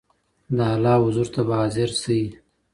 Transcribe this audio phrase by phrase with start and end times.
[0.55, 2.21] د الله حضور ته به حاضر سئ.